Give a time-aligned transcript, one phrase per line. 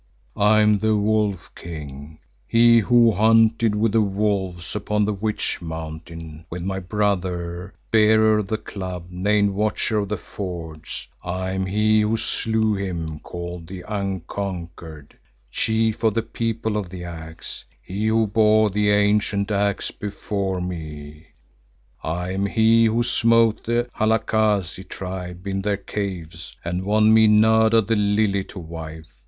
[0.35, 2.17] I am the Wolf king,
[2.47, 8.47] he who hunted with the wolves upon the Witch mountain with my brother, Bearer of
[8.47, 13.83] the Club named Watcher of the Fords, I am he who slew him called the
[13.87, 15.15] Unconquered,
[15.51, 21.27] Chief of the People of the Axe, he who bore the ancient Axe before me;
[22.03, 27.81] I am he who smote the Halakazi tribe in their caves and won me Nada
[27.81, 29.05] the Lily to wife.